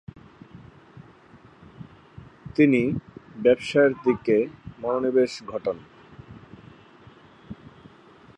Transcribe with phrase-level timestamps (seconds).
[2.55, 2.81] তিনি
[3.43, 4.37] ব্যবসায়ের দিকে
[4.79, 5.77] মনোনিবেশ ঘটান।